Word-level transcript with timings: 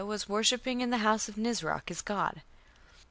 was 0.03 0.27
worshipping 0.27 0.81
in 0.81 0.89
the 0.89 0.97
house 0.97 1.29
of 1.29 1.35
Nisroch, 1.37 1.89
his 1.89 2.01
god". 2.01 2.41